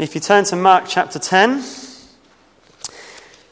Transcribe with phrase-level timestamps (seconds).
[0.00, 1.62] If you turn to Mark chapter 10,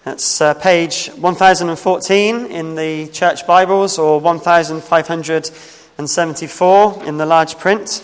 [0.04, 8.02] that's uh, page 1014 in the church Bibles or 1574 in the large print.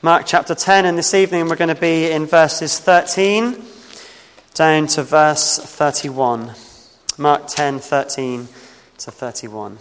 [0.00, 3.62] Mark chapter 10, and this evening we're going to be in verses 13
[4.54, 6.52] down to verse 31.
[7.18, 8.48] Mark 10, 13
[8.96, 9.76] to 31.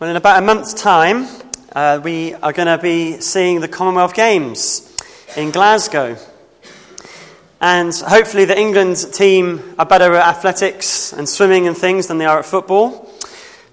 [0.00, 1.26] Well, in about a month's time,
[1.72, 4.96] uh, we are going to be seeing the Commonwealth Games
[5.36, 6.16] in Glasgow.
[7.60, 12.26] And hopefully, the England team are better at athletics and swimming and things than they
[12.26, 13.12] are at football,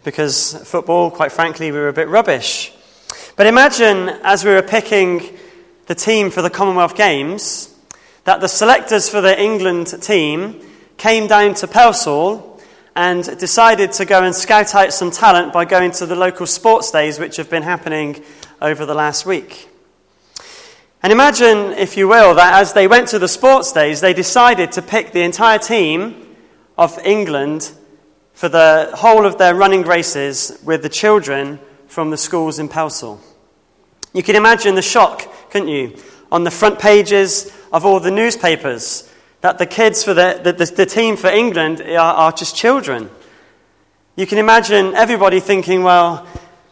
[0.03, 2.73] because football, quite frankly, we were a bit rubbish.
[3.35, 5.37] But imagine, as we were picking
[5.85, 7.71] the team for the Commonwealth Games,
[8.23, 10.59] that the selectors for the England team
[10.98, 12.54] came down to Pelsall
[12.96, 16.91] and decided to go and scout out some talent by going to the local sports
[16.91, 18.24] days which have been happening
[18.62, 19.70] over the last week.
[21.04, 24.71] And imagine, if you will, that as they went to the sports days, they decided
[24.71, 26.35] to pick the entire team
[26.77, 27.71] of England
[28.34, 33.20] for the whole of their running races with the children from the schools in Pelsall.
[34.13, 35.98] You can imagine the shock, couldn't you,
[36.32, 39.09] on the front pages of all the newspapers
[39.46, 43.12] that the kids for the, the, the, the team for England are, are just children.
[44.15, 46.26] You can imagine everybody thinking, well,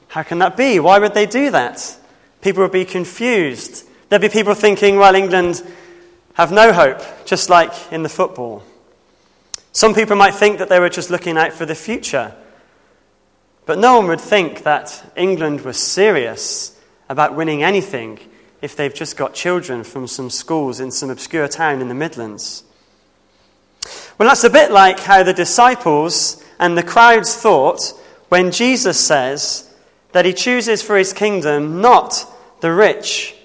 [0.08, 0.80] how can that be?
[0.80, 1.96] Why would they do that?
[2.42, 3.88] People would be confused.
[4.10, 5.62] There'd be people thinking, well, England
[6.34, 8.64] have no hope, just like in the football.
[9.72, 12.34] Some people might think that they were just looking out for the future.
[13.68, 16.76] But no one would think that England was serious
[17.08, 18.18] about winning anything
[18.64, 22.64] if they've just got children from some schools in some obscure town in the Midlands.
[24.18, 27.92] Well, that's a bit like how the disciples and the crowds thought
[28.30, 29.70] when Jesus says
[30.14, 32.26] that he chooses for his kingdom not
[32.62, 33.36] the rich,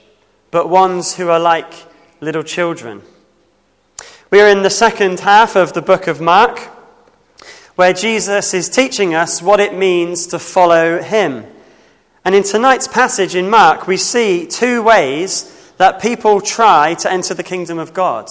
[0.52, 1.72] but ones who are like
[2.20, 3.02] little children.
[4.30, 6.60] We are in the second half of the book of Mark,
[7.74, 11.44] where Jesus is teaching us what it means to follow him.
[12.28, 17.32] And in tonight's passage in Mark, we see two ways that people try to enter
[17.32, 18.30] the kingdom of God.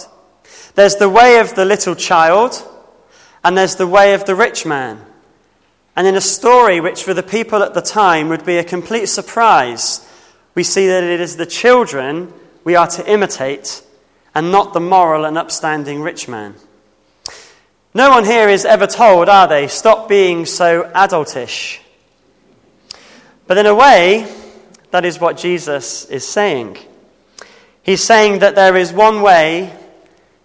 [0.75, 2.63] There's the way of the little child,
[3.43, 5.03] and there's the way of the rich man.
[5.95, 9.07] And in a story which for the people at the time would be a complete
[9.07, 10.07] surprise,
[10.53, 12.31] we see that it is the children
[12.63, 13.81] we are to imitate
[14.35, 16.53] and not the moral and upstanding rich man.
[17.95, 21.79] No one here is ever told, are they, stop being so adultish.
[23.47, 24.31] But in a way,
[24.91, 26.77] that is what Jesus is saying.
[27.81, 29.73] He's saying that there is one way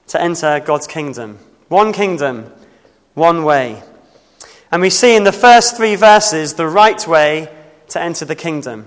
[0.09, 1.39] to enter God's kingdom.
[1.69, 2.53] One kingdom,
[3.15, 3.83] one way.
[4.71, 7.53] And we see in the first three verses the right way
[7.89, 8.87] to enter the kingdom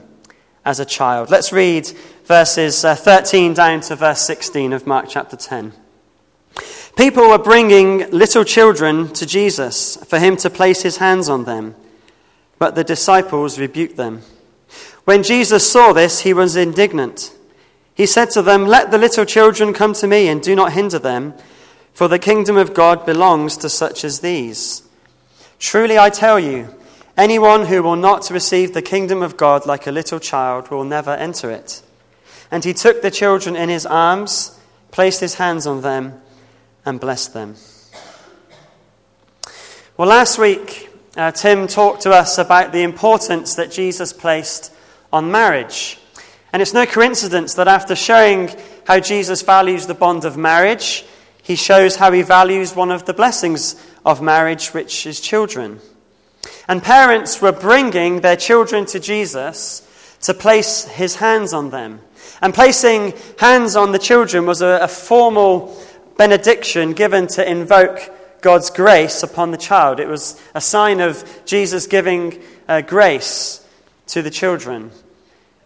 [0.63, 1.29] as a child.
[1.29, 1.91] Let's read
[2.23, 5.73] verses uh, 13 down to verse 16 of Mark chapter 10.
[6.97, 11.75] People were bringing little children to Jesus for him to place his hands on them.
[12.57, 14.21] But the disciples rebuked them.
[15.03, 17.33] When Jesus saw this, he was indignant.
[17.93, 20.99] He said to them, Let the little children come to me, and do not hinder
[20.99, 21.33] them,
[21.93, 24.83] for the kingdom of God belongs to such as these.
[25.59, 26.75] Truly I tell you,
[27.15, 31.11] anyone who will not receive the kingdom of God like a little child will never
[31.11, 31.81] enter it.
[32.51, 34.59] And he took the children in his arms,
[34.91, 36.21] placed his hands on them,
[36.85, 37.55] and blessed them.
[39.97, 44.73] Well, last week, uh, Tim talked to us about the importance that Jesus placed
[45.13, 45.97] on marriage.
[46.51, 48.49] And it's no coincidence that after showing
[48.85, 51.05] how Jesus values the bond of marriage,
[51.41, 55.79] he shows how he values one of the blessings of marriage, which is children.
[56.67, 59.81] And parents were bringing their children to Jesus
[60.21, 62.01] to place his hands on them.
[62.41, 65.81] And placing hands on the children was a, a formal
[66.17, 68.11] benediction given to invoke
[68.45, 69.99] God's grace upon the child.
[69.99, 73.67] It was a sign of Jesus giving uh, grace
[74.09, 74.91] to the children.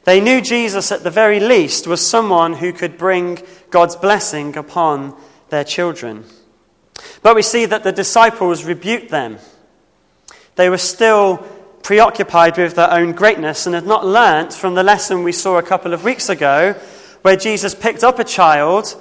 [0.06, 3.40] They knew Jesus, at the very least, was someone who could bring
[3.70, 5.14] God's blessing upon
[5.50, 6.24] their children.
[7.22, 9.40] But we see that the disciples rebuked them.
[10.56, 11.40] They were still
[11.84, 15.64] preoccupied with their own greatness and had not learnt from the lesson we saw a
[15.64, 16.80] couple of weeks ago,
[17.24, 18.96] where Jesus picked up a child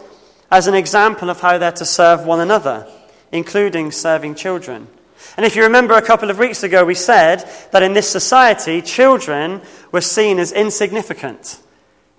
[0.51, 2.85] as an example of how they're to serve one another
[3.33, 4.89] including serving children.
[5.37, 8.83] And if you remember a couple of weeks ago, we said that in this society,
[8.83, 9.61] children
[9.93, 11.61] were seen as insignificant.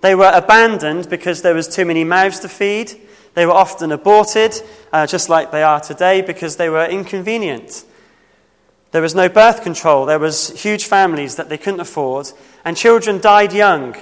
[0.00, 2.98] They were abandoned because there was too many mouths to feed,
[3.34, 4.60] They were often aborted,
[4.92, 7.84] uh, just like they are today, because they were inconvenient.
[8.90, 10.04] There was no birth control.
[10.04, 12.32] There was huge families that they couldn't afford,
[12.64, 13.96] and children died young,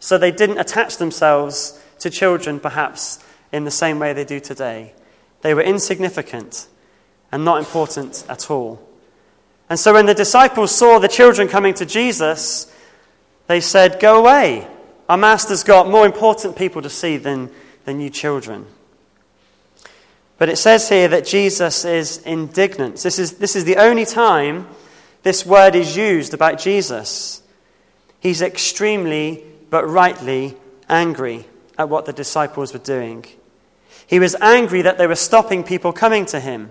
[0.00, 3.20] so they didn't attach themselves to children perhaps
[3.52, 4.92] in the same way they do today.
[5.46, 6.66] They were insignificant
[7.30, 8.84] and not important at all.
[9.70, 12.66] And so when the disciples saw the children coming to Jesus,
[13.46, 14.66] they said, Go away.
[15.08, 17.52] Our master's got more important people to see than,
[17.84, 18.66] than you children.
[20.36, 22.96] But it says here that Jesus is indignant.
[22.96, 24.66] This is, this is the only time
[25.22, 27.40] this word is used about Jesus.
[28.18, 30.56] He's extremely, but rightly,
[30.88, 31.44] angry
[31.78, 33.24] at what the disciples were doing.
[34.06, 36.70] He was angry that they were stopping people coming to him.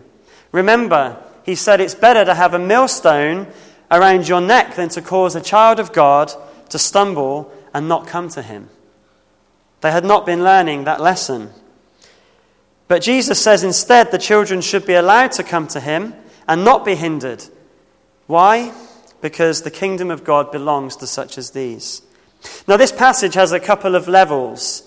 [0.52, 3.48] Remember, he said it's better to have a millstone
[3.92, 6.32] around your neck than to cause a child of God
[6.70, 8.70] to stumble and not come to him.
[9.82, 11.52] They had not been learning that lesson.
[12.88, 16.14] But Jesus says instead the children should be allowed to come to him
[16.48, 17.44] and not be hindered.
[18.28, 18.74] Why?
[19.22, 22.02] Because the kingdom of God belongs to such as these.
[22.68, 24.85] Now, this passage has a couple of levels.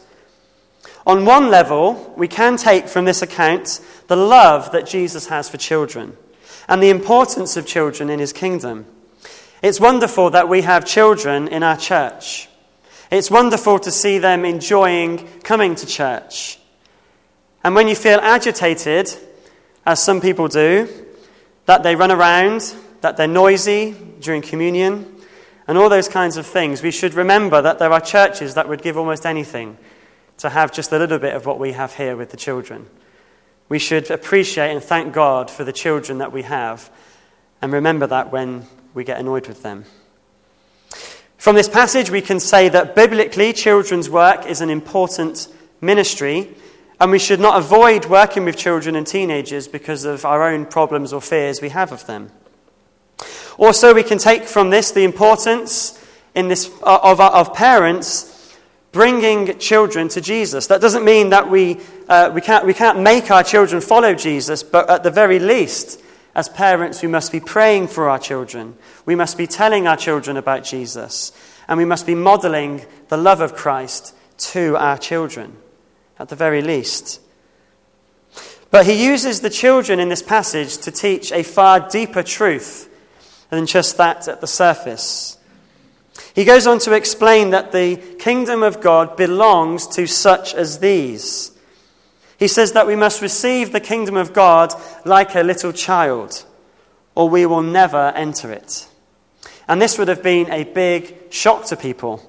[1.09, 5.57] On one level, we can take from this account the love that Jesus has for
[5.57, 6.15] children
[6.69, 8.85] and the importance of children in his kingdom.
[9.63, 12.51] It's wonderful that we have children in our church.
[13.11, 16.59] It's wonderful to see them enjoying coming to church.
[17.65, 19.11] And when you feel agitated,
[19.87, 20.91] as some people do,
[21.65, 25.17] that they run around, that they're noisy during communion,
[25.67, 28.83] and all those kinds of things, we should remember that there are churches that would
[28.83, 29.79] give almost anything
[30.39, 32.87] to have just a little bit of what we have here with the children.
[33.69, 36.91] We should appreciate and thank God for the children that we have
[37.61, 39.85] and remember that when we get annoyed with them.
[41.37, 45.49] From this passage, we can say that biblically, children's work is an important
[45.81, 46.55] ministry
[47.01, 51.13] and we should not avoid working with children and teenagers because of our own problems
[51.13, 52.31] or fears we have of them.
[53.57, 56.03] Also, we can take from this the importance
[56.35, 58.38] in this, uh, of, of parents
[58.93, 60.67] bringing children to Jesus.
[60.69, 64.63] That doesn't mean that we, uh, we, can't, we can't make our children follow Jesus,
[64.63, 66.01] but at the very least,
[66.35, 68.77] as parents, we must be praying for our children.
[69.05, 71.33] We must be telling our children about Jesus.
[71.67, 75.57] And we must be modeling the love of Christ to our children
[76.19, 77.21] at the very least.
[78.71, 82.89] But he uses the children in this passage to teach a far deeper truth
[83.51, 85.38] than just that at the surface.
[86.39, 91.51] He goes on to explain that the kingdom of God belongs to such as these.
[92.39, 94.73] He says that we must receive the kingdom of God
[95.05, 96.45] like a little child,
[97.17, 98.87] or we will never enter it.
[99.67, 102.23] And this would have been a big shock to people.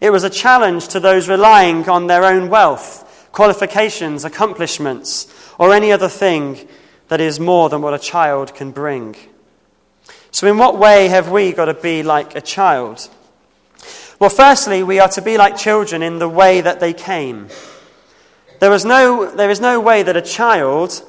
[0.00, 5.26] It was a challenge to those relying on their own wealth qualifications, accomplishments,
[5.58, 6.68] or any other thing
[7.08, 9.16] that is more than what a child can bring.
[10.30, 13.10] So, in what way have we got to be like a child?
[14.22, 17.48] Well, firstly, we are to be like children in the way that they came.
[18.60, 21.02] There is no, there is no way that a child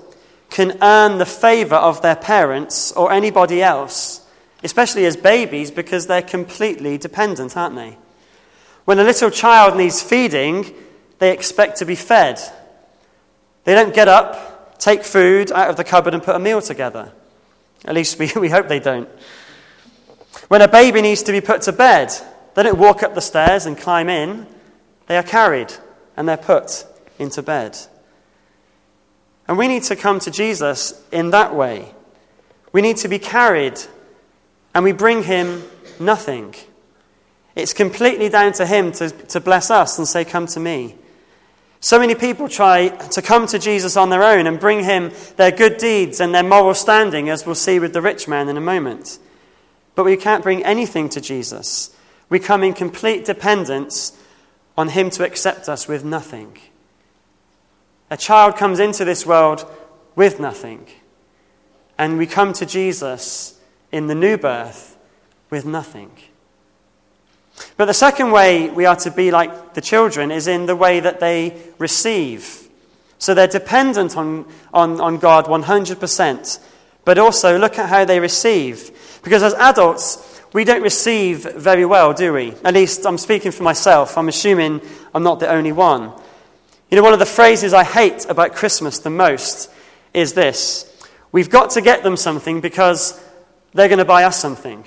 [0.50, 4.26] can earn the favor of their parents or anybody else,
[4.64, 8.00] especially as babies, because they're completely dependent, aren't they?
[8.86, 10.74] When a little child needs feeding,
[11.20, 12.40] they expect to be fed.
[13.66, 17.12] They don't get up, take food out of the cupboard, and put a meal together.
[17.86, 19.08] At least we, we hope they don't.
[20.48, 22.12] When a baby needs to be put to bed,
[22.56, 24.48] they don't walk up the stairs and climb in.
[25.08, 25.74] They are carried
[26.16, 26.86] and they're put
[27.20, 27.78] into bed.
[29.48, 31.94] And we need to come to Jesus in that way.
[32.72, 33.80] We need to be carried
[34.74, 35.64] and we bring him
[36.00, 36.56] nothing.
[37.56, 40.96] It's completely down to him to, to bless us and say, Come to me.
[41.80, 45.52] So many people try to come to Jesus on their own and bring him their
[45.52, 48.62] good deeds and their moral standing, as we'll see with the rich man in a
[48.62, 49.20] moment.
[49.94, 51.93] But we can't bring anything to Jesus.
[52.30, 54.18] We come in complete dependence
[54.78, 56.58] on him to accept us with nothing.
[58.10, 59.66] A child comes into this world
[60.16, 60.88] with nothing,
[61.98, 63.60] and we come to Jesus
[63.92, 64.98] in the new birth
[65.50, 66.12] with nothing.
[67.78, 71.00] But the second way we are to be like the children is in the way
[71.00, 72.68] that they receive.
[73.20, 76.60] So they're dependent on, on, on God 100%,
[77.06, 79.20] but also look at how they receive.
[79.24, 82.54] Because as adults, we don't receive very well, do we?
[82.64, 84.18] At least I'm speaking for myself.
[84.18, 84.82] I'm assuming
[85.14, 86.14] I'm not the only one.
[86.90, 89.72] You know, one of the phrases I hate about Christmas the most
[90.14, 90.90] is this
[91.32, 93.20] We've got to get them something because
[93.74, 94.86] they're going to buy us something.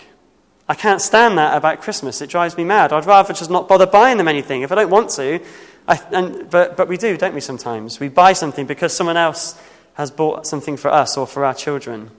[0.69, 2.21] I can't stand that about Christmas.
[2.21, 2.93] It drives me mad.
[2.93, 4.63] I'd rather just not bother buying them anything.
[4.63, 5.41] If I don't want to,
[5.89, 7.99] I, and, but, but we do, don't we, sometimes?
[7.99, 9.61] We buy something because someone else
[9.95, 12.11] has bought something for us or for our children.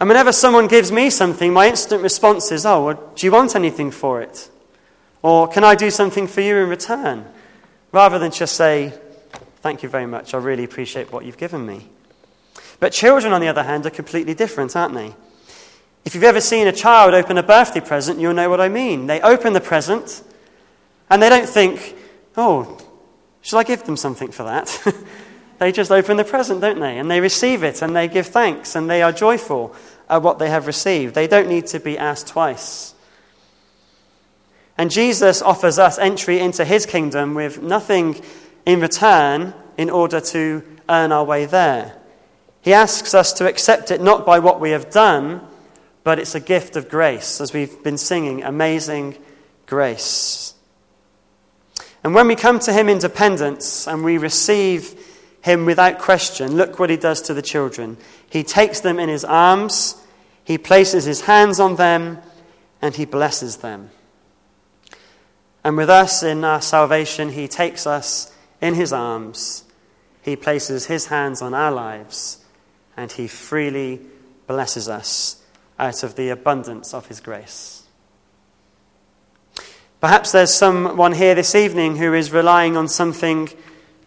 [0.00, 3.54] And whenever someone gives me something, my instant response is, Oh, well, do you want
[3.54, 4.48] anything for it?
[5.22, 7.26] Or can I do something for you in return?
[7.92, 8.94] Rather than just say,
[9.60, 11.86] Thank you very much, I really appreciate what you've given me.
[12.78, 15.14] But children, on the other hand, are completely different, aren't they?
[16.06, 19.06] If you've ever seen a child open a birthday present, you'll know what I mean.
[19.06, 20.22] They open the present
[21.10, 21.94] and they don't think,
[22.38, 22.78] oh,
[23.42, 24.94] should I give them something for that?
[25.58, 26.98] they just open the present, don't they?
[26.98, 29.76] And they receive it and they give thanks and they are joyful
[30.10, 31.14] at what they have received.
[31.14, 32.94] They don't need to be asked twice.
[34.76, 38.20] And Jesus offers us entry into his kingdom with nothing
[38.66, 41.96] in return in order to earn our way there.
[42.60, 45.46] He asks us to accept it not by what we have done,
[46.02, 49.16] but it's a gift of grace, as we've been singing, amazing
[49.66, 50.54] grace.
[52.02, 54.98] And when we come to Him in dependence and we receive
[55.42, 57.96] Him without question, look what He does to the children.
[58.28, 59.96] He takes them in His arms,
[60.44, 62.18] He places His hands on them,
[62.82, 63.90] and He blesses them.
[65.64, 69.64] And with us in our salvation, He takes us in His arms,
[70.22, 72.44] He places His hands on our lives,
[72.96, 74.00] and He freely
[74.46, 75.42] blesses us
[75.78, 77.84] out of the abundance of His grace.
[80.00, 83.50] Perhaps there's someone here this evening who is relying on something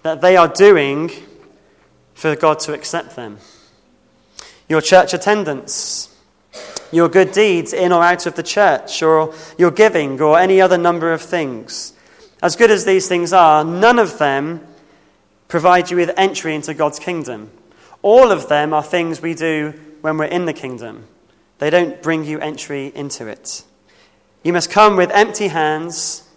[0.04, 1.12] that they are doing
[2.14, 3.40] for God to accept them.
[4.70, 6.16] Your church attendance,
[6.92, 10.78] your good deeds in or out of the church, or your giving, or any other
[10.78, 11.94] number of things.
[12.42, 14.62] As good as these things are, none of them
[15.48, 17.50] provide you with entry into God's kingdom.
[18.02, 21.06] All of them are things we do when we're in the kingdom.
[21.60, 23.64] They don't bring you entry into it.
[24.44, 26.28] You must come with empty hands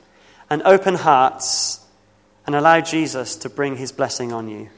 [0.49, 1.86] and open hearts
[2.47, 4.69] and allow Jesus to bring his blessing on you.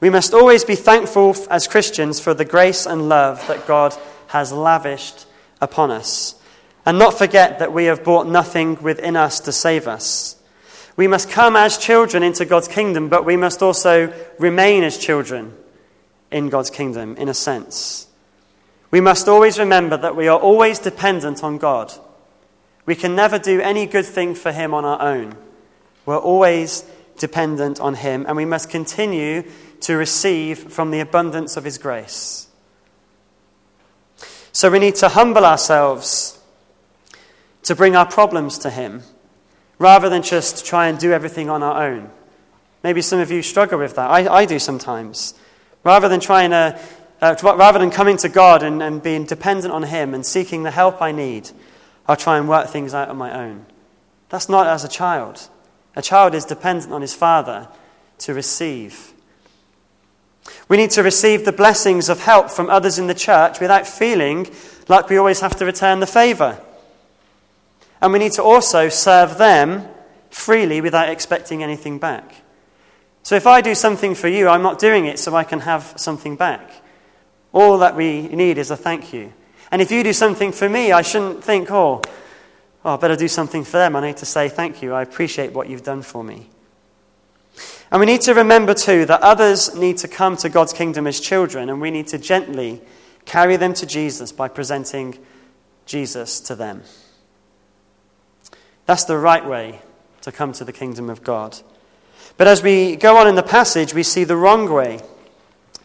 [0.00, 3.94] We must always be thankful as Christians for the grace and love that God
[4.28, 5.26] has lavished
[5.60, 6.34] upon us,
[6.84, 10.36] and not forget that we have brought nothing within us to save us.
[10.96, 15.54] We must come as children into God's kingdom, but we must also remain as children
[16.30, 18.06] in God's kingdom, in a sense.
[18.90, 21.92] We must always remember that we are always dependent on God.
[22.86, 25.36] We can never do any good thing for Him on our own.
[26.06, 26.84] We're always
[27.18, 29.44] dependent on Him, and we must continue
[29.80, 32.48] to receive from the abundance of His grace.
[34.52, 36.38] So we need to humble ourselves
[37.64, 39.02] to bring our problems to Him
[39.78, 42.10] rather than just try and do everything on our own.
[42.82, 44.10] Maybe some of you struggle with that.
[44.10, 45.34] I, I do sometimes.
[45.82, 46.78] Rather than trying to
[47.20, 50.70] uh, rather than coming to God and, and being dependent on Him and seeking the
[50.70, 51.50] help I need,
[52.06, 53.64] I'll try and work things out on my own.
[54.28, 55.48] That's not as a child.
[55.96, 57.68] A child is dependent on his father
[58.18, 59.12] to receive.
[60.68, 64.48] We need to receive the blessings of help from others in the church without feeling
[64.88, 66.58] like we always have to return the favor.
[68.00, 69.88] And we need to also serve them
[70.30, 72.42] freely without expecting anything back.
[73.22, 75.94] So if I do something for you, I'm not doing it so I can have
[75.96, 76.70] something back.
[77.52, 79.32] All that we need is a thank you.
[79.70, 82.02] And if you do something for me, I shouldn't think, oh,
[82.84, 83.96] oh, I better do something for them.
[83.96, 84.92] I need to say thank you.
[84.92, 86.48] I appreciate what you've done for me.
[87.90, 91.20] And we need to remember, too, that others need to come to God's kingdom as
[91.20, 92.80] children, and we need to gently
[93.24, 95.16] carry them to Jesus by presenting
[95.86, 96.82] Jesus to them.
[98.86, 99.80] That's the right way
[100.22, 101.58] to come to the kingdom of God.
[102.36, 105.00] But as we go on in the passage, we see the wrong way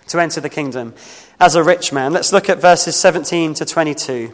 [0.07, 0.95] to enter the kingdom
[1.39, 2.11] as a rich man.
[2.11, 4.33] Let's look at verses 17 to 22.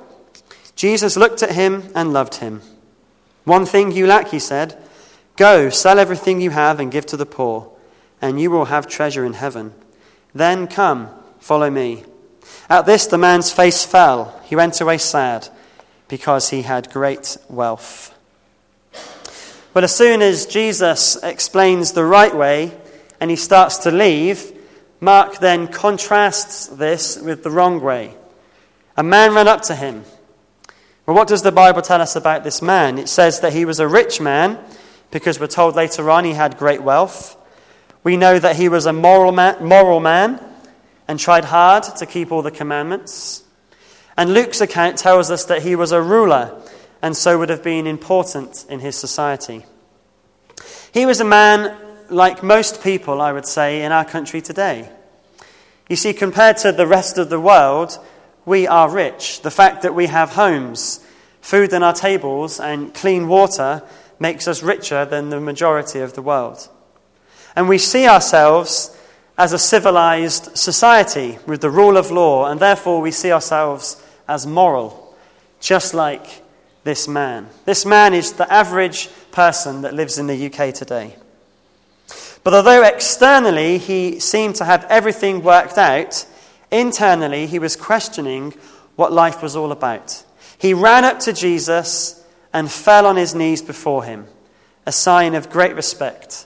[0.75, 2.61] Jesus looked at him and loved him.
[3.43, 4.77] One thing you lack, he said.
[5.35, 7.71] Go, sell everything you have and give to the poor,
[8.21, 9.73] and you will have treasure in heaven.
[10.33, 11.09] Then come,
[11.39, 12.03] follow me.
[12.69, 14.39] At this, the man's face fell.
[14.45, 15.47] He went away sad
[16.07, 18.13] because he had great wealth.
[19.73, 22.77] But as soon as Jesus explains the right way
[23.19, 24.51] and he starts to leave,
[24.99, 28.13] Mark then contrasts this with the wrong way.
[28.97, 30.03] A man ran up to him.
[31.05, 32.97] Well, what does the Bible tell us about this man?
[32.99, 34.59] It says that he was a rich man
[35.09, 37.35] because we're told later on he had great wealth.
[38.03, 40.39] We know that he was a moral man, moral man
[41.07, 43.43] and tried hard to keep all the commandments.
[44.15, 46.61] And Luke's account tells us that he was a ruler
[47.01, 49.65] and so would have been important in his society.
[50.93, 51.75] He was a man
[52.09, 54.89] like most people, I would say, in our country today.
[55.89, 57.97] You see, compared to the rest of the world,
[58.45, 59.41] we are rich.
[59.41, 61.05] The fact that we have homes,
[61.41, 63.83] food on our tables, and clean water
[64.19, 66.69] makes us richer than the majority of the world.
[67.55, 68.97] And we see ourselves
[69.37, 74.45] as a civilized society with the rule of law, and therefore we see ourselves as
[74.45, 75.15] moral,
[75.59, 76.43] just like
[76.83, 77.47] this man.
[77.65, 81.15] This man is the average person that lives in the UK today.
[82.43, 86.25] But although externally he seemed to have everything worked out,
[86.71, 88.53] internally he was questioning
[88.95, 90.23] what life was all about.
[90.57, 92.23] He ran up to Jesus
[92.53, 94.27] and fell on his knees before him,
[94.85, 96.45] a sign of great respect.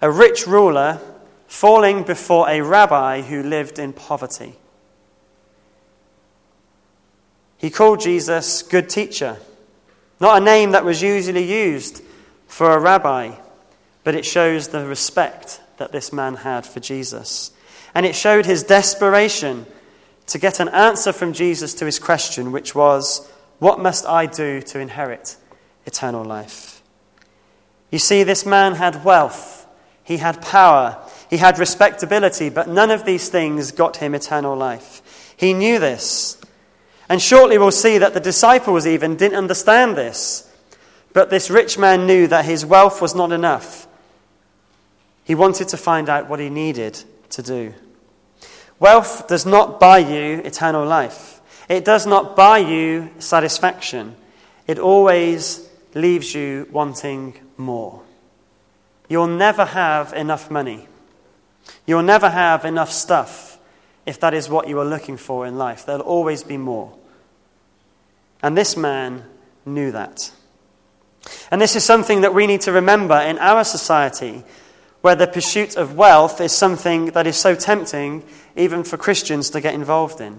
[0.00, 1.00] A rich ruler
[1.46, 4.54] falling before a rabbi who lived in poverty.
[7.56, 9.38] He called Jesus good teacher,
[10.20, 12.02] not a name that was usually used
[12.46, 13.36] for a rabbi,
[14.02, 17.52] but it shows the respect that this man had for Jesus.
[17.94, 19.66] And it showed his desperation
[20.26, 24.60] to get an answer from Jesus to his question, which was, What must I do
[24.62, 25.36] to inherit
[25.86, 26.82] eternal life?
[27.90, 29.66] You see, this man had wealth,
[30.02, 35.34] he had power, he had respectability, but none of these things got him eternal life.
[35.36, 36.40] He knew this.
[37.08, 40.50] And shortly we'll see that the disciples even didn't understand this.
[41.12, 43.86] But this rich man knew that his wealth was not enough.
[45.22, 47.74] He wanted to find out what he needed to do.
[48.80, 54.16] Wealth does not buy you eternal life, it does not buy you satisfaction.
[54.66, 58.02] It always leaves you wanting more.
[59.08, 60.88] You'll never have enough money.
[61.86, 63.58] You'll never have enough stuff
[64.06, 65.86] if that is what you are looking for in life.
[65.86, 66.96] There'll always be more.
[68.42, 69.24] And this man
[69.64, 70.32] knew that.
[71.50, 74.44] And this is something that we need to remember in our society,
[75.04, 78.24] where the pursuit of wealth is something that is so tempting,
[78.56, 80.38] even for Christians, to get involved in.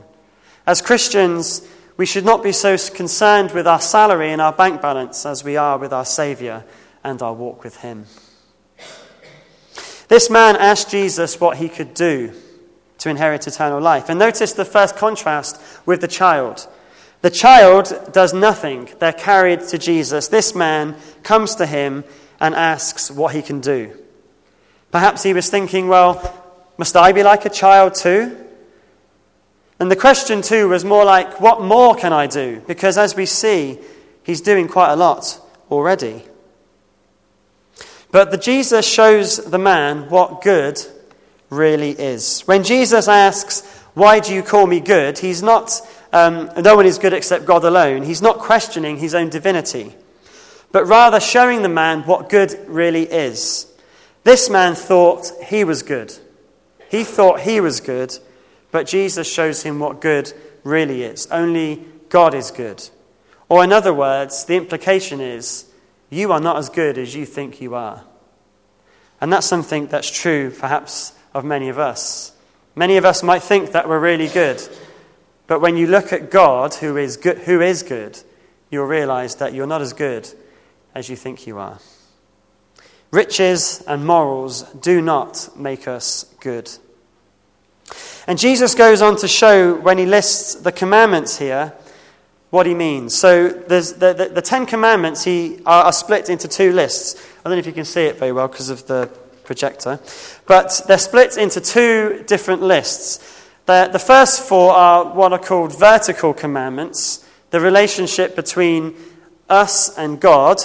[0.65, 1.62] As Christians,
[1.97, 5.56] we should not be so concerned with our salary and our bank balance as we
[5.56, 6.65] are with our Saviour
[7.04, 8.08] and our walk with Him.
[10.08, 12.34] This man asked Jesus what he could do
[12.97, 14.10] to inherit eternal life.
[14.10, 16.67] And notice the first contrast with the child.
[17.21, 18.89] The child does nothing.
[18.97, 20.30] They're carried to Jesus.
[20.30, 22.04] This man comes to him
[22.39, 23.95] and asks what he can do.
[24.91, 26.43] Perhaps he was thinking, well,
[26.78, 28.38] must I be like a child too?
[29.80, 32.62] And the question, too, was more like, what more can I do?
[32.65, 33.78] Because as we see,
[34.24, 36.24] he's doing quite a lot already.
[38.12, 40.80] But the Jesus shows the man what good
[41.50, 42.41] really is.
[42.41, 45.17] When Jesus asks, Why do you call me good?
[45.17, 45.82] he's not
[46.15, 48.04] um, no one is good except God alone.
[48.04, 49.93] He's not questioning his own divinity,
[50.71, 53.67] but rather showing the man what good really is.
[54.26, 56.12] This man thought he was good.
[56.90, 58.18] He thought he was good,
[58.72, 60.34] but Jesus shows him what good
[60.64, 61.28] really is.
[61.28, 62.90] Only God is good.
[63.50, 65.66] Or, in other words, the implication is
[66.10, 68.04] you are not as good as you think you are.
[69.22, 72.34] And that's something that's true, perhaps, of many of us.
[72.74, 74.60] Many of us might think that we're really good.
[75.46, 78.20] But when you look at God, who is good, who is good
[78.72, 80.28] you'll realize that you're not as good
[80.96, 81.78] as you think you are.
[83.15, 86.69] Riches and morals do not make us good.
[88.28, 91.71] And Jesus goes on to show, when he lists the commandments here,
[92.49, 93.15] what he means.
[93.15, 97.15] So the, the, the, Ten Commandments he, are, are split into two lists.
[97.39, 99.10] I don't know if you can see it very well because of the
[99.45, 99.97] projector.
[100.45, 103.19] But they're split into two different lists.
[103.65, 108.93] The, the first four are what are called vertical commandments, the relationship between
[109.47, 110.60] us and God.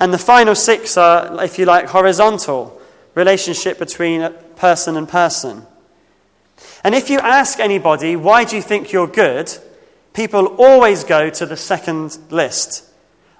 [0.00, 2.80] And the final six are, if you like, horizontal,
[3.14, 5.66] relationship between person and person.
[6.82, 9.52] And if you ask anybody, why do you think you're good?
[10.14, 12.86] People always go to the second list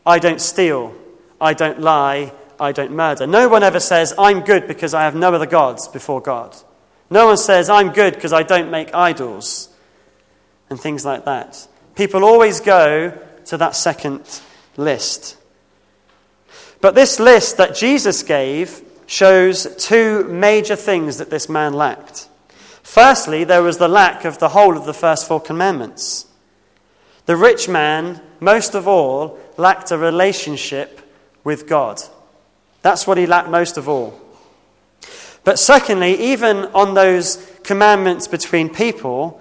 [0.07, 0.95] I don't steal,
[1.41, 3.27] I don't lie, I don't murder.
[3.27, 6.57] No one ever says, I'm good because I have no other gods before God.
[7.11, 9.69] No one says, I'm good because I don't make idols,
[10.71, 11.67] and things like that.
[11.97, 14.41] People always go to that second
[14.77, 15.37] list.
[16.81, 22.29] But this list that Jesus gave shows two major things that this man lacked.
[22.83, 26.27] Firstly, there was the lack of the whole of the first four commandments.
[27.27, 31.01] The rich man, most of all, lacked a relationship
[31.45, 32.01] with God.
[32.83, 34.19] That's what he lacked most of all.
[35.45, 39.41] But secondly, even on those commandments between people,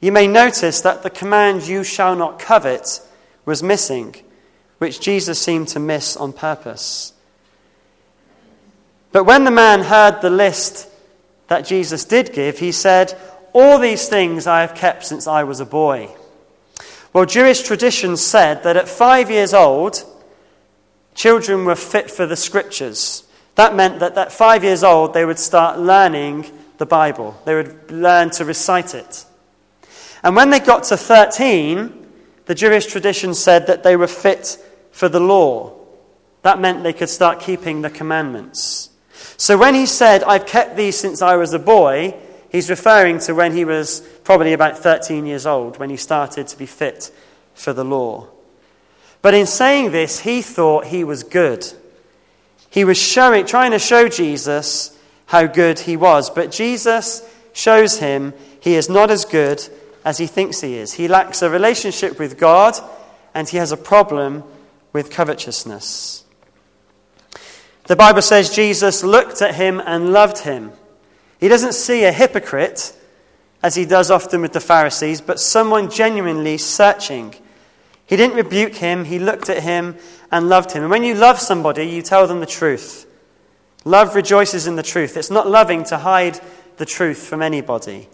[0.00, 3.00] you may notice that the command, you shall not covet,
[3.44, 4.14] was missing,
[4.78, 7.12] which Jesus seemed to miss on purpose.
[9.12, 10.88] But when the man heard the list
[11.48, 13.18] that Jesus did give, he said,
[13.52, 16.10] All these things I have kept since I was a boy.
[17.12, 20.04] Well, Jewish tradition said that at five years old,
[21.14, 23.24] children were fit for the scriptures.
[23.54, 27.90] That meant that at five years old, they would start learning the Bible, they would
[27.90, 29.24] learn to recite it.
[30.22, 32.06] And when they got to 13,
[32.46, 34.64] the Jewish tradition said that they were fit
[34.98, 35.72] for the law.
[36.42, 38.90] That meant they could start keeping the commandments.
[39.36, 42.16] So when he said, I've kept these since I was a boy,
[42.50, 46.58] he's referring to when he was probably about 13 years old, when he started to
[46.58, 47.12] be fit
[47.54, 48.26] for the law.
[49.22, 51.64] But in saying this, he thought he was good.
[52.68, 56.28] He was showing, trying to show Jesus how good he was.
[56.28, 59.62] But Jesus shows him he is not as good
[60.04, 60.94] as he thinks he is.
[60.94, 62.74] He lacks a relationship with God,
[63.32, 64.42] and he has a problem
[64.92, 66.24] with covetousness.
[67.84, 70.72] The Bible says Jesus looked at him and loved him.
[71.40, 72.94] He doesn't see a hypocrite,
[73.62, 77.34] as he does often with the Pharisees, but someone genuinely searching.
[78.06, 79.96] He didn't rebuke him, he looked at him
[80.30, 80.82] and loved him.
[80.82, 83.06] And when you love somebody, you tell them the truth.
[83.84, 85.16] Love rejoices in the truth.
[85.16, 86.40] It's not loving to hide
[86.76, 88.08] the truth from anybody.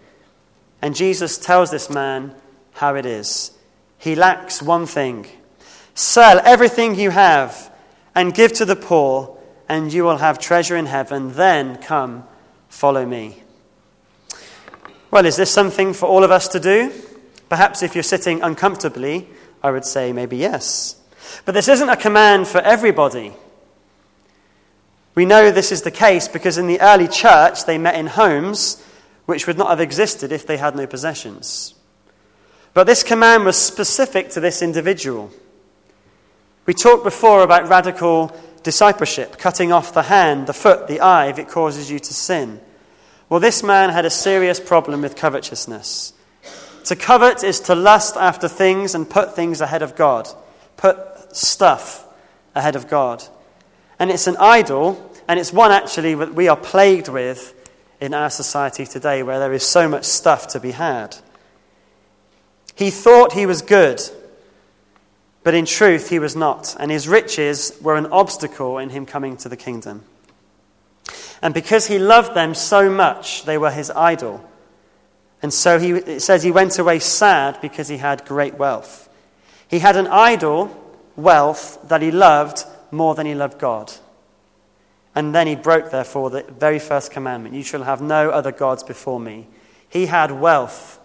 [0.81, 2.35] And Jesus tells this man
[2.73, 3.51] how it is.
[3.99, 5.27] He lacks one thing.
[5.94, 7.72] Sell everything you have
[8.14, 11.33] and give to the poor and you will have treasure in heaven.
[11.33, 12.24] Then come,
[12.68, 13.42] follow me.
[15.11, 16.92] Well, is this something for all of us to do?
[17.48, 19.28] Perhaps if you're sitting uncomfortably,
[19.62, 20.96] I would say maybe yes.
[21.44, 23.33] But this isn't a command for everybody.
[25.14, 28.83] We know this is the case because in the early church they met in homes
[29.26, 31.74] which would not have existed if they had no possessions.
[32.74, 35.30] But this command was specific to this individual.
[36.66, 41.38] We talked before about radical discipleship, cutting off the hand, the foot, the eye if
[41.38, 42.61] it causes you to sin.
[43.29, 46.12] Well, this man had a serious problem with covetousness.
[46.85, 50.29] To covet is to lust after things and put things ahead of God,
[50.77, 50.98] put
[51.37, 52.07] stuff
[52.55, 53.22] ahead of God.
[53.98, 57.55] And it's an idol, and it's one actually that we are plagued with
[58.00, 61.16] in our society today where there is so much stuff to be had.
[62.74, 64.00] He thought he was good
[65.44, 69.37] but in truth, he was not, and his riches were an obstacle in him coming
[69.37, 70.02] to the kingdom.
[71.42, 74.42] And because he loved them so much, they were his idol.
[75.42, 79.11] And so he, it says he went away sad because he had great wealth.
[79.68, 80.74] He had an idol,
[81.16, 83.92] wealth, that he loved more than he loved God.
[85.14, 88.83] And then he broke, therefore, the very first commandment You shall have no other gods
[88.83, 89.46] before me.
[89.90, 90.98] He had wealth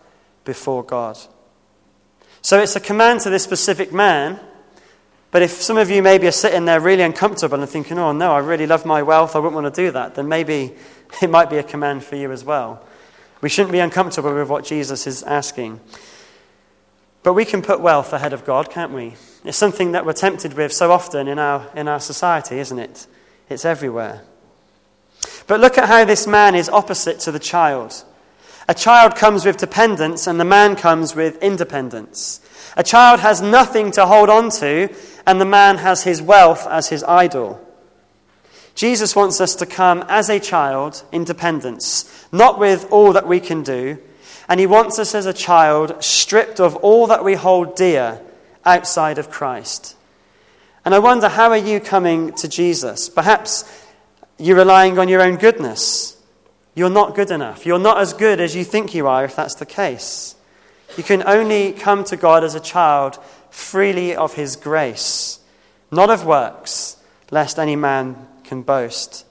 [0.45, 1.17] before God.
[2.41, 4.39] So it's a command to this specific man.
[5.31, 8.31] But if some of you maybe are sitting there really uncomfortable and thinking, oh no,
[8.31, 10.73] I really love my wealth, I wouldn't want to do that, then maybe
[11.21, 12.83] it might be a command for you as well.
[13.41, 15.79] We shouldn't be uncomfortable with what Jesus is asking.
[17.23, 19.15] But we can put wealth ahead of God, can't we?
[19.43, 23.07] It's something that we're tempted with so often in our, in our society, isn't it?
[23.49, 24.23] It's everywhere.
[25.47, 28.03] But look at how this man is opposite to the child.
[28.69, 32.39] A child comes with dependence, and the man comes with independence.
[32.77, 34.93] A child has nothing to hold on to,
[35.25, 37.59] and the man has his wealth as his idol.
[38.75, 43.39] Jesus wants us to come as a child in dependence, not with all that we
[43.39, 43.97] can do,
[44.47, 48.21] and he wants us as a child stripped of all that we hold dear
[48.65, 49.95] outside of Christ.
[50.85, 53.09] And I wonder, how are you coming to Jesus?
[53.09, 53.65] Perhaps
[54.37, 56.15] you're relying on your own goodness.
[56.79, 57.65] You're not good enough.
[57.65, 60.33] You're not as good as you think you are if that's the case.
[60.95, 65.41] You can only come to God as a child freely of His grace,
[65.91, 66.95] not of works,
[67.31, 69.25] lest any man can boast.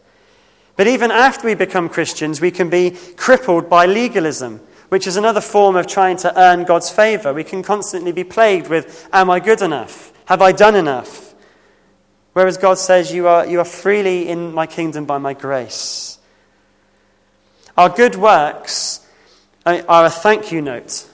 [0.77, 5.41] But even after we become Christians, we can be crippled by legalism, which is another
[5.41, 7.33] form of trying to earn God's favor.
[7.33, 10.13] We can constantly be plagued with, Am I good enough?
[10.27, 11.35] Have I done enough?
[12.35, 16.18] Whereas God says, You are, you are freely in my kingdom by my grace.
[17.79, 19.07] Our good works
[19.65, 21.09] are a thank you note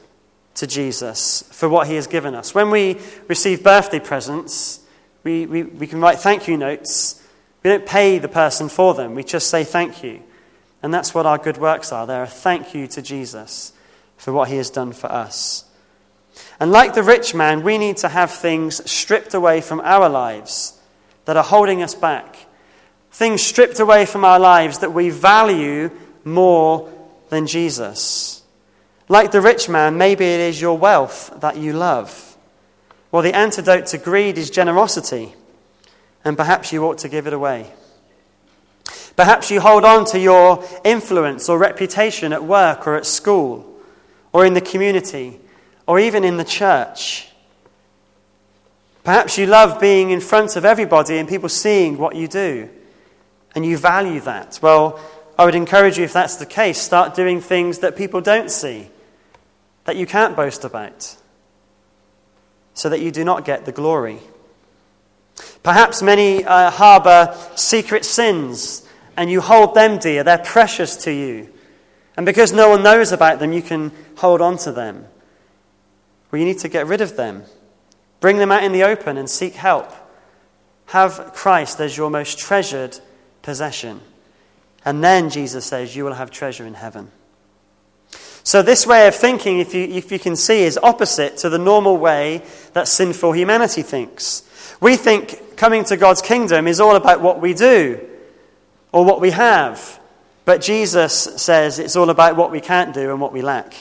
[0.54, 2.54] to Jesus for what he has given us.
[2.54, 2.98] When we
[3.28, 4.80] receive birthday presents,
[5.24, 7.22] we, we, we can write thank you notes.
[7.62, 10.22] We don't pay the person for them, we just say thank you.
[10.82, 12.06] And that's what our good works are.
[12.06, 13.74] They're a thank you to Jesus
[14.16, 15.66] for what he has done for us.
[16.58, 20.80] And like the rich man, we need to have things stripped away from our lives
[21.26, 22.38] that are holding us back
[23.14, 25.88] things stripped away from our lives that we value
[26.24, 26.90] more
[27.28, 28.42] than Jesus.
[29.08, 32.36] Like the rich man, maybe it is your wealth that you love.
[33.10, 35.34] Well, the antidote to greed is generosity,
[36.24, 37.72] and perhaps you ought to give it away.
[39.16, 43.64] Perhaps you hold on to your influence or reputation at work or at school
[44.32, 45.38] or in the community
[45.86, 47.28] or even in the church.
[49.04, 52.68] Perhaps you love being in front of everybody and people seeing what you do
[53.54, 54.58] and you value that.
[54.60, 54.98] Well,
[55.38, 58.88] I would encourage you, if that's the case, start doing things that people don't see,
[59.84, 61.16] that you can't boast about,
[62.74, 64.20] so that you do not get the glory.
[65.62, 70.24] Perhaps many uh, harbor secret sins and you hold them dear.
[70.24, 71.52] They're precious to you.
[72.16, 75.06] And because no one knows about them, you can hold on to them.
[76.30, 77.44] Well, you need to get rid of them.
[78.20, 79.92] Bring them out in the open and seek help.
[80.86, 82.98] Have Christ as your most treasured
[83.42, 84.00] possession.
[84.84, 87.10] And then, Jesus says, you will have treasure in heaven.
[88.42, 91.58] So, this way of thinking, if you, if you can see, is opposite to the
[91.58, 92.42] normal way
[92.74, 94.42] that sinful humanity thinks.
[94.80, 98.06] We think coming to God's kingdom is all about what we do
[98.92, 99.98] or what we have.
[100.44, 103.74] But Jesus says it's all about what we can't do and what we lack.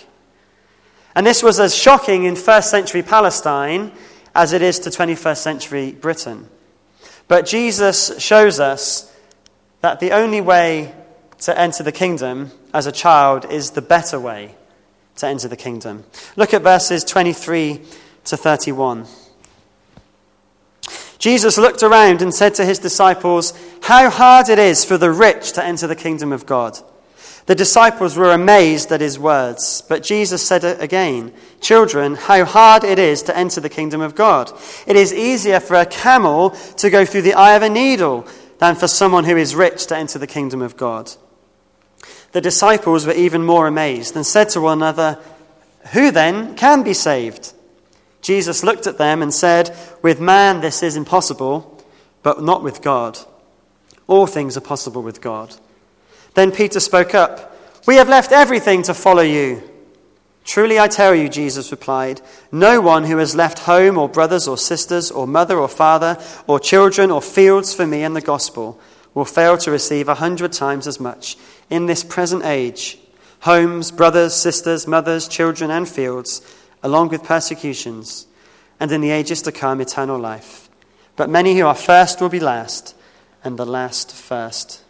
[1.13, 3.91] And this was as shocking in first century Palestine
[4.33, 6.49] as it is to 21st century Britain.
[7.27, 9.12] But Jesus shows us
[9.83, 10.93] that the only way
[11.37, 14.55] to enter the kingdom as a child is the better way
[15.17, 16.05] to enter the kingdom.
[16.37, 17.81] Look at verses 23
[18.23, 19.05] to 31.
[21.17, 25.51] Jesus looked around and said to his disciples, How hard it is for the rich
[25.51, 26.79] to enter the kingdom of God.
[27.45, 32.99] The disciples were amazed at his words, but Jesus said again, Children, how hard it
[32.99, 34.49] is to enter the kingdom of God.
[34.87, 38.25] It is easier for a camel to go through the eye of a needle
[38.59, 41.11] than for someone who is rich to enter the kingdom of God.
[42.31, 45.19] The disciples were even more amazed and said to one another,
[45.93, 47.53] Who then can be saved?
[48.21, 51.83] Jesus looked at them and said, With man this is impossible,
[52.23, 53.19] but not with God.
[54.07, 55.55] All things are possible with God.
[56.33, 59.61] Then Peter spoke up, We have left everything to follow you.
[60.43, 64.57] Truly I tell you, Jesus replied, no one who has left home or brothers or
[64.57, 68.79] sisters or mother or father or children or fields for me and the gospel
[69.13, 71.37] will fail to receive a hundred times as much
[71.69, 72.97] in this present age
[73.43, 76.41] homes, brothers, sisters, mothers, children, and fields,
[76.81, 78.25] along with persecutions,
[78.79, 80.69] and in the ages to come, eternal life.
[81.17, 82.95] But many who are first will be last,
[83.43, 84.81] and the last first.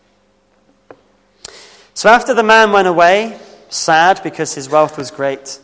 [1.96, 3.40] So after the man went away,
[3.76, 5.60] sad because his wealth was great.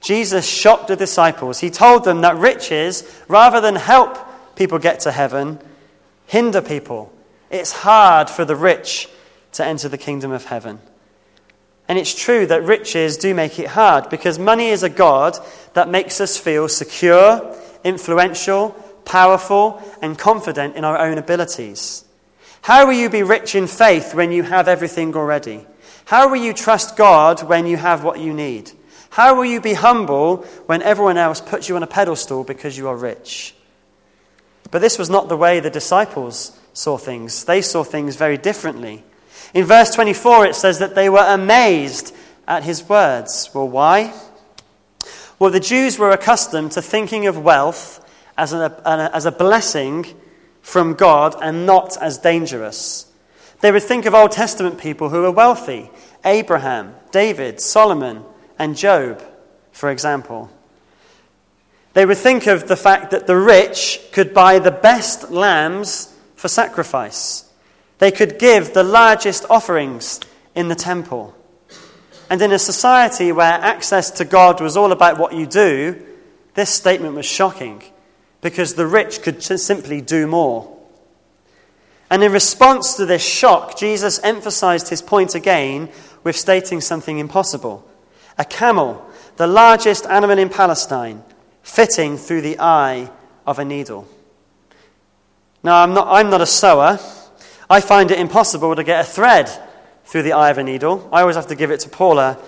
[0.00, 1.60] Jesus shocked the disciples.
[1.60, 4.18] He told them that riches, rather than help
[4.56, 5.58] people get to heaven,
[6.26, 7.12] hinder people.
[7.50, 9.08] It's hard for the rich
[9.52, 10.80] to enter the kingdom of heaven.
[11.88, 15.38] And it's true that riches do make it hard because money is a God
[15.74, 18.70] that makes us feel secure, influential,
[19.04, 22.04] powerful, and confident in our own abilities.
[22.62, 25.66] How will you be rich in faith when you have everything already?
[26.04, 28.70] How will you trust God when you have what you need?
[29.10, 32.88] How will you be humble when everyone else puts you on a pedestal because you
[32.88, 33.54] are rich?
[34.70, 37.44] But this was not the way the disciples saw things.
[37.44, 39.04] They saw things very differently.
[39.54, 42.14] In verse 24, it says that they were amazed
[42.48, 43.50] at his words.
[43.54, 44.12] Well, why?
[45.38, 48.00] Well, the Jews were accustomed to thinking of wealth
[48.36, 50.06] as a, as a blessing
[50.60, 53.06] from God and not as dangerous.
[53.60, 55.90] They would think of Old Testament people who were wealthy
[56.24, 58.24] Abraham, David, Solomon,
[58.58, 59.22] and Job,
[59.72, 60.50] for example.
[61.92, 66.48] They would think of the fact that the rich could buy the best lambs for
[66.48, 67.48] sacrifice.
[67.98, 70.20] They could give the largest offerings
[70.54, 71.34] in the temple.
[72.28, 76.02] And in a society where access to God was all about what you do,
[76.54, 77.82] this statement was shocking
[78.40, 80.73] because the rich could simply do more.
[82.14, 85.88] And in response to this shock, Jesus emphasized his point again
[86.22, 87.84] with stating something impossible.
[88.38, 91.24] A camel, the largest animal in Palestine,
[91.64, 93.10] fitting through the eye
[93.48, 94.06] of a needle.
[95.64, 97.00] Now, I'm not, I'm not a sewer.
[97.68, 99.50] I find it impossible to get a thread
[100.04, 101.08] through the eye of a needle.
[101.12, 102.38] I always have to give it to Paula.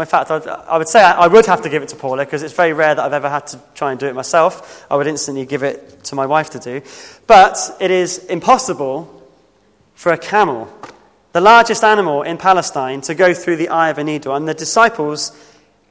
[0.00, 2.54] In fact, I would say I would have to give it to Paula because it's
[2.54, 4.86] very rare that I've ever had to try and do it myself.
[4.90, 6.82] I would instantly give it to my wife to do.
[7.26, 9.14] But it is impossible
[9.94, 10.72] for a camel,
[11.32, 14.34] the largest animal in Palestine, to go through the eye of a needle.
[14.34, 15.32] And the disciples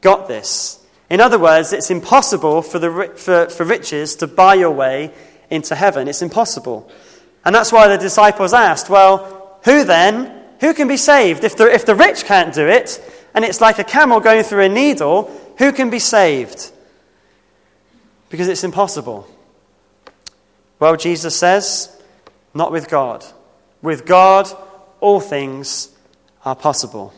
[0.02, 0.84] got this.
[1.10, 5.14] In other words, it's impossible for, the, for, for riches to buy your way
[5.50, 6.08] into heaven.
[6.08, 6.90] It's impossible.
[7.46, 10.34] And that's why the disciples asked, Well, who then?
[10.60, 11.44] Who can be saved?
[11.44, 13.00] If the, if the rich can't do it,
[13.38, 16.72] and it's like a camel going through a needle, who can be saved?
[18.32, 19.28] Because it's impossible.
[20.80, 21.96] Well, Jesus says,
[22.56, 23.24] Not with God.
[23.84, 24.48] With God,
[25.02, 25.90] all things
[26.46, 27.14] are possible.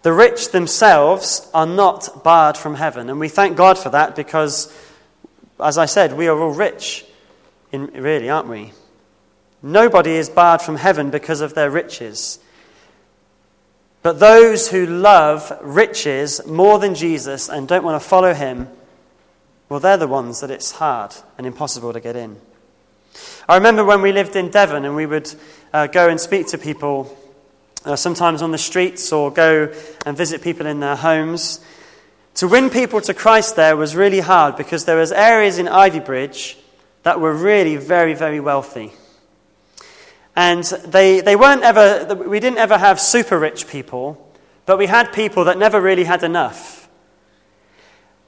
[0.00, 4.74] The rich themselves are not barred from heaven, and we thank God for that because,
[5.62, 7.04] as I said, we are all rich,
[7.70, 8.72] in, really, aren't we?
[9.62, 12.38] Nobody is barred from heaven because of their riches.
[14.02, 18.68] But those who love riches more than Jesus and don't want to follow him,
[19.68, 22.40] well, they're the ones that it's hard and impossible to get in.
[23.48, 25.32] I remember when we lived in Devon and we would
[25.72, 27.16] uh, go and speak to people
[27.84, 29.72] uh, sometimes on the streets or go
[30.04, 31.60] and visit people in their homes.
[32.36, 36.56] To win people to Christ there was really hard because there was areas in Ivybridge
[37.02, 38.92] that were really very, very wealthy.
[40.34, 44.32] And they, they weren't ever, we didn't ever have super rich people,
[44.64, 46.88] but we had people that never really had enough.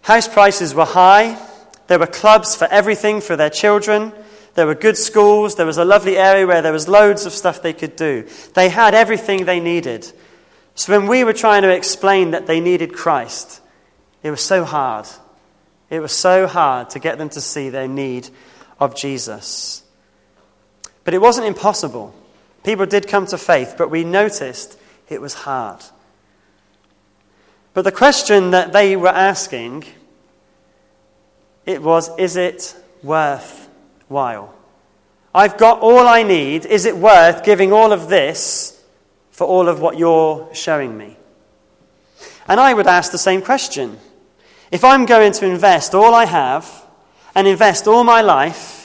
[0.02, 1.38] House prices were high.
[1.86, 4.12] There were clubs for everything for their children.
[4.54, 5.54] There were good schools.
[5.54, 8.28] There was a lovely area where there was loads of stuff they could do.
[8.52, 10.10] They had everything they needed.
[10.74, 13.60] So when we were trying to explain that they needed Christ,
[14.22, 15.06] it was so hard.
[15.88, 18.28] It was so hard to get them to see their need
[18.80, 19.83] of Jesus.
[21.04, 22.14] But it wasn't impossible.
[22.64, 25.84] People did come to faith, but we noticed it was hard.
[27.74, 29.84] But the question that they were asking
[31.66, 33.68] it was is it worth
[34.08, 34.54] while.
[35.34, 36.64] I've got all I need.
[36.66, 38.82] Is it worth giving all of this
[39.30, 41.16] for all of what you're showing me?
[42.46, 43.98] And I would ask the same question.
[44.70, 46.84] If I'm going to invest all I have
[47.34, 48.83] and invest all my life,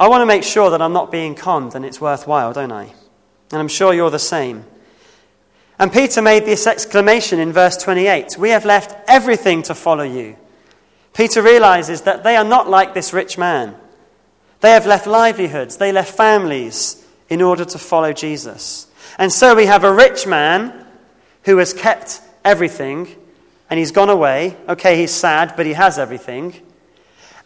[0.00, 2.92] I want to make sure that I'm not being conned and it's worthwhile, don't I?
[3.50, 4.64] And I'm sure you're the same.
[5.78, 10.36] And Peter made this exclamation in verse 28 We have left everything to follow you.
[11.14, 13.74] Peter realizes that they are not like this rich man.
[14.60, 18.86] They have left livelihoods, they left families in order to follow Jesus.
[19.18, 20.86] And so we have a rich man
[21.44, 23.08] who has kept everything
[23.70, 24.56] and he's gone away.
[24.68, 26.54] Okay, he's sad, but he has everything.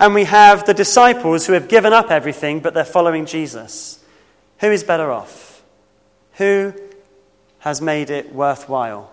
[0.02, 4.04] And we have the disciples who have given up everything, but they're following Jesus.
[4.58, 5.62] Who is better off?
[6.38, 6.74] Who
[7.60, 9.12] has made it worthwhile?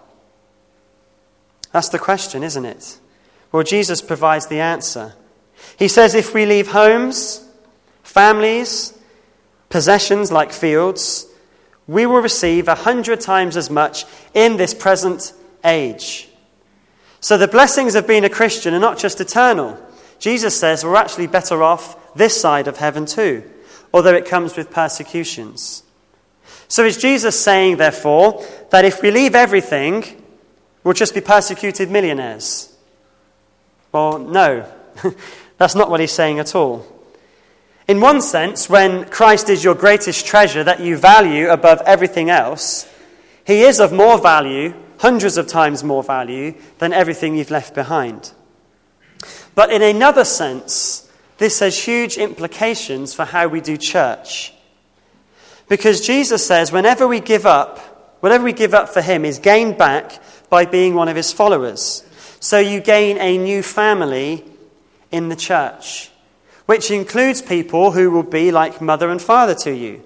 [1.71, 2.97] That's the question, isn't it?
[3.51, 5.13] Well, Jesus provides the answer.
[5.77, 7.47] He says, if we leave homes,
[8.01, 8.97] families,
[9.69, 11.27] possessions like fields,
[11.85, 16.29] we will receive a hundred times as much in this present age.
[17.19, 19.77] So the blessings of being a Christian are not just eternal.
[20.19, 23.43] Jesus says we're actually better off this side of heaven too,
[23.93, 25.83] although it comes with persecutions.
[26.67, 30.03] So is Jesus saying, therefore, that if we leave everything,
[30.83, 32.75] we'll just be persecuted millionaires?
[33.91, 34.71] Well, no,
[35.57, 36.85] that's not what he's saying at all.
[37.87, 42.87] In one sense, when Christ is your greatest treasure that you value above everything else,
[43.47, 48.31] he is of more value, hundreds of times more value, than everything you've left behind.
[49.59, 51.05] But in another sense,
[51.37, 54.53] this has huge implications for how we do church.
[55.67, 57.77] Because Jesus says, whenever we give up,
[58.21, 62.05] whatever we give up for him is gained back by being one of his followers.
[62.39, 64.45] So you gain a new family
[65.11, 66.09] in the church,
[66.65, 70.01] which includes people who will be like mother and father to you,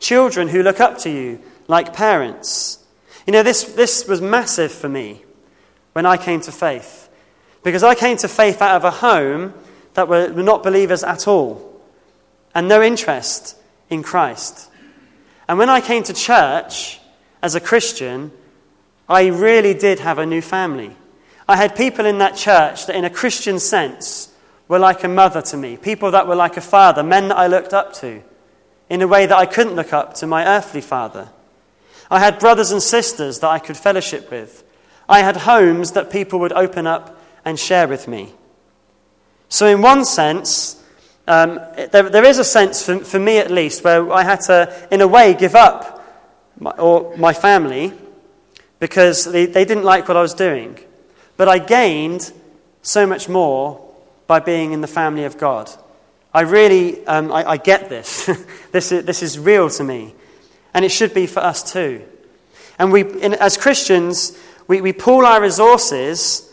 [0.00, 1.38] children who look up to you
[1.68, 2.84] like parents.
[3.24, 5.22] You know, this, this was massive for me
[5.92, 7.05] when I came to faith,
[7.66, 9.52] because I came to faith out of a home
[9.94, 11.82] that were not believers at all
[12.54, 13.56] and no interest
[13.90, 14.70] in Christ.
[15.48, 17.00] And when I came to church
[17.42, 18.30] as a Christian,
[19.08, 20.94] I really did have a new family.
[21.48, 24.32] I had people in that church that, in a Christian sense,
[24.68, 27.48] were like a mother to me, people that were like a father, men that I
[27.48, 28.22] looked up to,
[28.88, 31.30] in a way that I couldn't look up to my earthly father.
[32.12, 34.62] I had brothers and sisters that I could fellowship with.
[35.08, 37.14] I had homes that people would open up
[37.46, 38.34] and share with me.
[39.48, 40.82] So, in one sense,
[41.28, 41.60] um,
[41.92, 45.00] there, there is a sense, for, for me at least, where I had to, in
[45.00, 46.04] a way, give up
[46.58, 47.92] my, or my family
[48.80, 50.78] because they, they didn't like what I was doing.
[51.36, 52.32] But I gained
[52.82, 53.82] so much more
[54.26, 55.70] by being in the family of God.
[56.34, 58.26] I really, um, I, I, get this.
[58.72, 60.14] this, is, this is real to me.
[60.74, 62.02] And it should be for us too.
[62.78, 64.36] And we, in, as Christians,
[64.66, 66.45] we, we pool our resources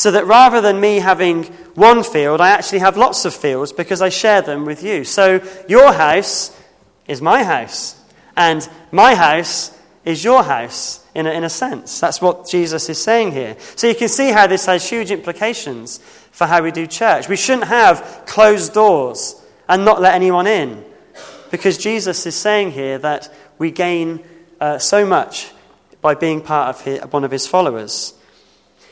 [0.00, 1.44] so that rather than me having
[1.74, 5.04] one field, I actually have lots of fields because I share them with you.
[5.04, 6.58] So your house
[7.06, 8.00] is my house,
[8.34, 12.00] and my house is your house, in a, in a sense.
[12.00, 13.58] That's what Jesus is saying here.
[13.76, 15.98] So you can see how this has huge implications
[16.30, 17.28] for how we do church.
[17.28, 19.36] We shouldn't have closed doors
[19.68, 20.82] and not let anyone in,
[21.50, 24.24] because Jesus is saying here that we gain
[24.62, 25.50] uh, so much
[26.00, 28.14] by being part of his, one of his followers.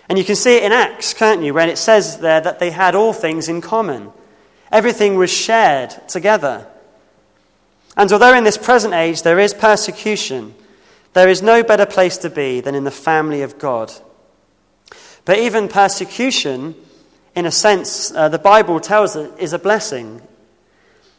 [0.09, 2.71] And you can see it in Acts, can't you, when it says there that they
[2.71, 4.11] had all things in common.
[4.73, 6.67] Everything was shared together.
[7.97, 10.55] And although in this present age there is persecution,
[11.13, 13.93] there is no better place to be than in the family of God.
[15.25, 16.75] But even persecution,
[17.35, 20.23] in a sense, uh, the Bible tells us, is a blessing.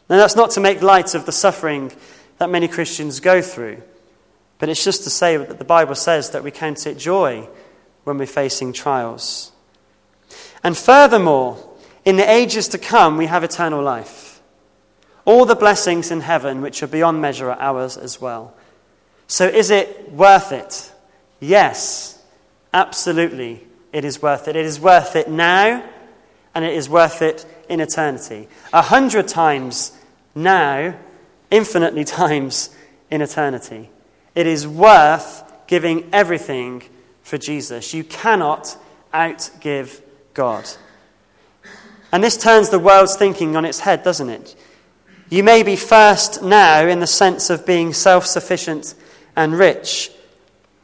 [0.08, 1.92] Now, that's not to make light of the suffering
[2.38, 3.82] that many Christians go through,
[4.58, 7.48] but it's just to say that the Bible says that we count it joy
[8.04, 9.52] when we're facing trials.
[10.62, 11.66] And furthermore,
[12.04, 14.40] in the ages to come, we have eternal life.
[15.24, 18.54] All the blessings in heaven, which are beyond measure, are ours as well.
[19.26, 20.92] So is it worth it?
[21.38, 22.20] Yes,
[22.74, 24.56] absolutely, it is worth it.
[24.56, 25.84] It is worth it now,
[26.54, 28.48] and it is worth it in eternity.
[28.72, 29.92] A hundred times
[30.34, 30.96] now,
[31.50, 32.70] infinitely times
[33.10, 33.90] in eternity.
[34.34, 36.82] It is worth giving everything
[37.30, 37.94] for Jesus.
[37.94, 38.76] You cannot
[39.14, 40.02] outgive
[40.34, 40.68] God.
[42.12, 44.56] And this turns the world's thinking on its head, doesn't it?
[45.30, 48.96] You may be first now in the sense of being self sufficient
[49.36, 50.10] and rich,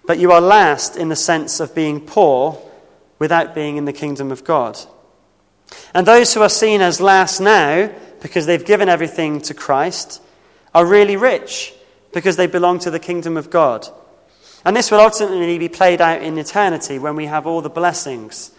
[0.07, 2.62] but you are last in the sense of being poor
[3.18, 4.78] without being in the kingdom of God.
[5.92, 7.90] And those who are seen as last now,
[8.22, 10.22] because they've given everything to Christ,
[10.72, 11.74] are really rich
[12.12, 13.88] because they belong to the kingdom of God.
[14.66, 18.50] And this will ultimately be played out in eternity when we have all the blessings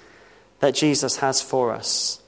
[0.62, 2.22] that Jesus has for us.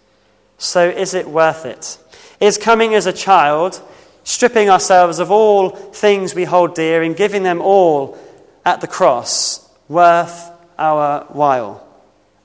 [0.58, 1.98] So, is it worth it?
[2.42, 3.82] Is coming as a child
[4.26, 8.18] stripping ourselves of all things we hold dear and giving them all
[8.66, 11.88] at the cross worth our while?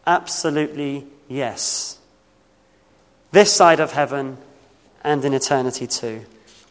[0.07, 1.99] Absolutely yes.
[3.33, 4.39] This side of heaven
[5.03, 6.25] and in eternity too.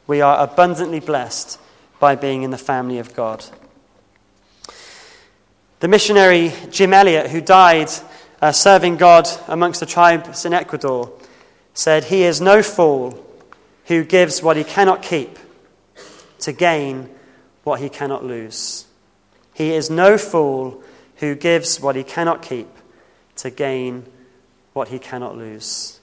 [0.07, 1.59] We are abundantly blessed
[1.99, 3.43] by being in the family of God.
[5.84, 7.90] The missionary Jim Elliot, who died
[8.42, 11.12] uh, serving God amongst the tribes in Ecuador,
[11.74, 13.22] said, He is no fool
[13.88, 15.38] who gives what he cannot keep
[16.40, 17.10] to gain
[17.66, 18.86] what he cannot lose.
[19.54, 20.82] He is no fool
[21.18, 22.70] who gives what he cannot keep
[23.36, 24.06] to gain
[24.72, 26.00] what he cannot lose.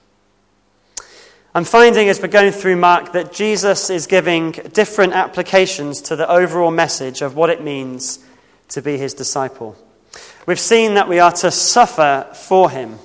[1.55, 6.29] I'm finding as we're going through Mark that Jesus is giving different applications to the
[6.29, 8.23] overall message of what it means
[8.71, 9.77] to be his disciple.
[10.45, 12.97] We've seen that we are to suffer for him.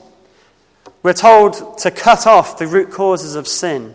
[1.02, 3.94] We're told to cut off the root causes of sin.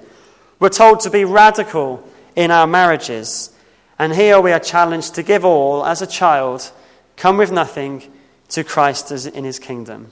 [0.59, 3.51] We're told to be radical in our marriages.
[3.97, 6.71] And here we are challenged to give all as a child,
[7.17, 8.11] come with nothing
[8.49, 10.11] to Christ as in his kingdom.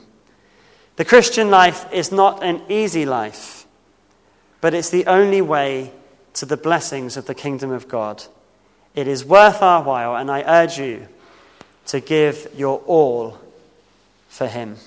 [0.96, 3.66] The Christian life is not an easy life,
[4.60, 5.94] but it's the only way
[6.34, 8.24] to the blessings of the kingdom of God.
[8.96, 11.08] It is worth our while, and I urge you
[11.90, 13.38] to give your all
[14.30, 14.78] for him.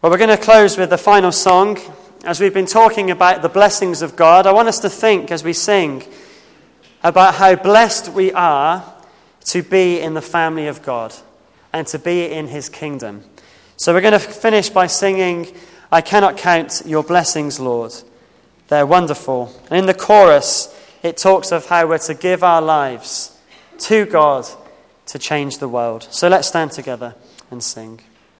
[0.00, 1.78] Well, we're going to close with the final song
[2.24, 5.42] as we've been talking about the blessings of God, I want us to think as
[5.42, 6.04] we sing
[7.02, 8.84] about how blessed we are
[9.46, 11.14] to be in the family of God
[11.72, 13.24] and to be in his kingdom.
[13.78, 15.46] So we're going to finish by singing,
[15.90, 17.94] I cannot count your blessings, Lord.
[18.68, 19.50] They're wonderful.
[19.70, 23.34] And in the chorus, it talks of how we're to give our lives
[23.78, 24.46] to God
[25.10, 26.06] to change the world.
[26.10, 27.14] So let's stand together
[27.50, 28.00] and sing.